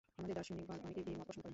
[0.17, 1.49] আমাদের দার্শনিকগণ অনেকেই এই মত পোষণ করেন।